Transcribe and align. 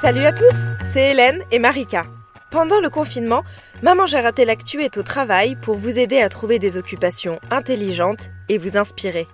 Salut 0.00 0.24
à 0.24 0.32
tous, 0.32 0.46
c'est 0.82 1.10
Hélène 1.10 1.42
et 1.50 1.58
Marika. 1.58 2.06
Pendant 2.50 2.80
le 2.80 2.88
confinement, 2.88 3.44
Maman 3.82 4.06
j'ai 4.06 4.18
raté 4.18 4.46
l'actu 4.46 4.82
est 4.82 4.96
au 4.96 5.02
travail 5.02 5.56
pour 5.56 5.76
vous 5.76 5.98
aider 5.98 6.20
à 6.20 6.30
trouver 6.30 6.58
des 6.58 6.78
occupations 6.78 7.38
intelligentes 7.50 8.30
et 8.48 8.56
vous 8.56 8.78
inspirer. 8.78 9.26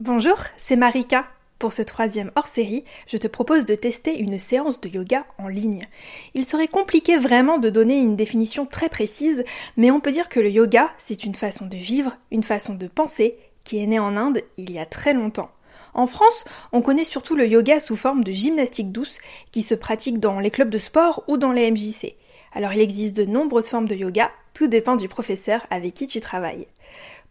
Bonjour, 0.00 0.38
c'est 0.56 0.76
Marika. 0.76 1.26
Pour 1.58 1.74
ce 1.74 1.82
troisième 1.82 2.30
hors-série, 2.36 2.84
je 3.06 3.18
te 3.18 3.28
propose 3.28 3.66
de 3.66 3.74
tester 3.74 4.18
une 4.18 4.38
séance 4.38 4.80
de 4.80 4.88
yoga 4.88 5.26
en 5.36 5.48
ligne. 5.48 5.86
Il 6.32 6.46
serait 6.46 6.68
compliqué 6.68 7.18
vraiment 7.18 7.58
de 7.58 7.68
donner 7.68 7.98
une 7.98 8.16
définition 8.16 8.64
très 8.64 8.88
précise, 8.88 9.44
mais 9.76 9.90
on 9.90 10.00
peut 10.00 10.10
dire 10.10 10.30
que 10.30 10.40
le 10.40 10.48
yoga, 10.48 10.90
c'est 10.96 11.24
une 11.24 11.34
façon 11.34 11.66
de 11.66 11.76
vivre, 11.76 12.16
une 12.30 12.42
façon 12.42 12.72
de 12.72 12.86
penser, 12.86 13.36
qui 13.64 13.82
est 13.82 13.86
née 13.86 13.98
en 13.98 14.16
Inde 14.16 14.42
il 14.56 14.70
y 14.70 14.78
a 14.78 14.86
très 14.86 15.12
longtemps. 15.12 15.50
En 15.94 16.06
France, 16.06 16.44
on 16.72 16.82
connaît 16.82 17.04
surtout 17.04 17.36
le 17.36 17.46
yoga 17.46 17.80
sous 17.80 17.96
forme 17.96 18.24
de 18.24 18.32
gymnastique 18.32 18.92
douce 18.92 19.18
qui 19.52 19.62
se 19.62 19.74
pratique 19.74 20.18
dans 20.18 20.40
les 20.40 20.50
clubs 20.50 20.70
de 20.70 20.78
sport 20.78 21.24
ou 21.28 21.36
dans 21.36 21.52
les 21.52 21.70
MJC. 21.70 22.14
Alors 22.52 22.72
il 22.72 22.80
existe 22.80 23.16
de 23.16 23.24
nombreuses 23.24 23.68
formes 23.68 23.88
de 23.88 23.94
yoga, 23.94 24.30
tout 24.54 24.66
dépend 24.66 24.96
du 24.96 25.08
professeur 25.08 25.66
avec 25.70 25.94
qui 25.94 26.06
tu 26.06 26.20
travailles. 26.20 26.66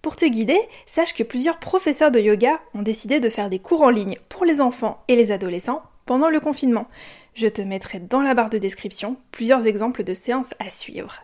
Pour 0.02 0.18
te 0.18 0.26
guider, 0.26 0.60
sache 0.86 1.14
que 1.14 1.24
plusieurs 1.24 1.60
professeurs 1.60 2.12
de 2.12 2.20
yoga 2.20 2.60
ont 2.74 2.82
décidé 2.82 3.22
de 3.22 3.30
faire 3.30 3.50
des 3.50 3.60
cours 3.60 3.84
en 3.84 3.90
ligne 3.90 4.18
pour 4.28 4.44
les 4.44 4.60
enfants 4.60 5.02
et 5.08 5.16
les 5.16 5.32
adolescents 5.32 5.82
pendant 6.06 6.30
le 6.30 6.42
confinement. 6.42 6.88
Je 7.36 7.48
te 7.48 7.62
mettrai 7.62 8.00
dans 8.00 8.22
la 8.22 8.34
barre 8.34 8.50
de 8.50 8.58
description 8.58 9.16
plusieurs 9.32 9.66
exemples 9.66 10.04
de 10.04 10.14
séances 10.14 10.54
à 10.60 10.70
suivre. 10.70 11.22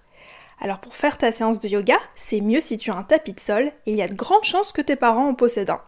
Alors 0.62 0.80
pour 0.80 0.95
faire 0.95 1.18
ta 1.18 1.31
séance 1.31 1.59
de 1.59 1.70
yoga, 1.70 1.98
c'est 2.16 2.41
mieux 2.41 2.59
si 2.59 2.77
tu 2.77 2.91
as 2.91 2.95
un 2.95 3.04
tapis 3.04 3.34
de 3.34 3.40
sol 3.40 3.72
et 3.86 3.91
il 3.91 3.95
y 3.95 4.02
a 4.02 4.08
de 4.08 4.13
grandes 4.13 4.44
chances 4.44 4.72
que 4.72 4.82
tes 4.82 4.95
parents 4.95 5.30
en 5.30 5.34
possèdent 5.34 5.70
un. 5.70 5.82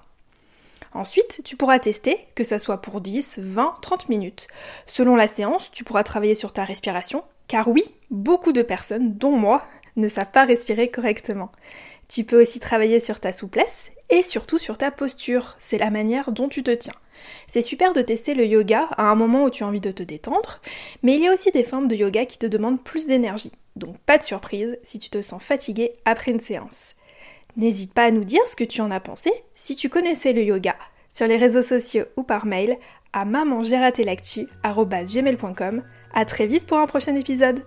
Ensuite, 0.93 1.41
tu 1.45 1.55
pourras 1.55 1.79
tester, 1.79 2.27
que 2.35 2.43
ça 2.43 2.59
soit 2.59 2.81
pour 2.81 2.99
10, 2.99 3.39
20, 3.39 3.75
30 3.81 4.09
minutes. 4.09 4.47
Selon 4.85 5.15
la 5.15 5.27
séance, 5.27 5.71
tu 5.71 5.83
pourras 5.83 6.03
travailler 6.03 6.35
sur 6.35 6.51
ta 6.51 6.65
respiration, 6.65 7.23
car 7.47 7.69
oui, 7.69 7.83
beaucoup 8.09 8.51
de 8.51 8.61
personnes, 8.61 9.13
dont 9.13 9.37
moi, 9.37 9.65
ne 9.95 10.07
savent 10.07 10.31
pas 10.31 10.45
respirer 10.45 10.89
correctement. 10.89 11.51
Tu 12.09 12.25
peux 12.25 12.41
aussi 12.41 12.59
travailler 12.59 12.99
sur 12.99 13.21
ta 13.21 13.31
souplesse 13.31 13.91
et 14.11 14.21
surtout 14.21 14.57
sur 14.57 14.77
ta 14.77 14.91
posture, 14.91 15.55
c'est 15.57 15.77
la 15.77 15.89
manière 15.89 16.31
dont 16.31 16.49
tu 16.49 16.63
te 16.63 16.71
tiens. 16.71 16.93
C'est 17.47 17.61
super 17.61 17.93
de 17.93 18.01
tester 18.01 18.33
le 18.33 18.45
yoga 18.45 18.89
à 18.97 19.03
un 19.03 19.15
moment 19.15 19.45
où 19.45 19.49
tu 19.49 19.63
as 19.63 19.67
envie 19.67 19.79
de 19.79 19.91
te 19.91 20.03
détendre, 20.03 20.59
mais 21.01 21.15
il 21.15 21.23
y 21.23 21.27
a 21.27 21.33
aussi 21.33 21.49
des 21.51 21.63
formes 21.63 21.87
de 21.87 21.95
yoga 21.95 22.25
qui 22.25 22.37
te 22.37 22.45
demandent 22.45 22.83
plus 22.83 23.07
d'énergie. 23.07 23.51
Donc 23.75 23.97
pas 23.99 24.17
de 24.17 24.23
surprise 24.23 24.77
si 24.83 24.99
tu 24.99 25.09
te 25.09 25.21
sens 25.21 25.41
fatigué 25.41 25.93
après 26.05 26.31
une 26.31 26.39
séance. 26.39 26.93
N'hésite 27.57 27.93
pas 27.93 28.03
à 28.03 28.11
nous 28.11 28.23
dire 28.23 28.45
ce 28.47 28.55
que 28.55 28.63
tu 28.63 28.81
en 28.81 28.91
as 28.91 28.99
pensé 28.99 29.31
si 29.55 29.75
tu 29.75 29.89
connaissais 29.89 30.33
le 30.33 30.43
yoga 30.43 30.75
sur 31.13 31.27
les 31.27 31.37
réseaux 31.37 31.61
sociaux 31.61 32.05
ou 32.17 32.23
par 32.23 32.45
mail 32.45 32.77
à 33.13 33.25
maman 33.25 33.61
À 36.13 36.25
très 36.25 36.47
vite 36.47 36.65
pour 36.65 36.77
un 36.77 36.87
prochain 36.87 37.15
épisode. 37.15 37.63